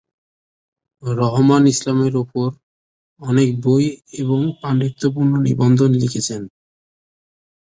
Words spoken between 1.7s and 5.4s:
ইসলামের উপর অনেক বই এবং পাণ্ডিত্যপূর্ণ